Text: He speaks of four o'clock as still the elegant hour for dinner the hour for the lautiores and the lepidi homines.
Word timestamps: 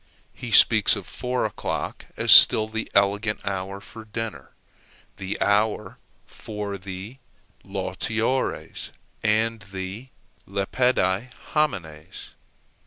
He 0.33 0.49
speaks 0.49 0.95
of 0.95 1.05
four 1.05 1.45
o'clock 1.45 2.07
as 2.17 2.31
still 2.31 2.67
the 2.67 2.89
elegant 2.95 3.45
hour 3.45 3.79
for 3.79 4.03
dinner 4.03 4.49
the 5.17 5.39
hour 5.39 5.99
for 6.25 6.75
the 6.79 7.17
lautiores 7.63 8.93
and 9.21 9.59
the 9.61 10.09
lepidi 10.49 11.29
homines. 11.53 12.29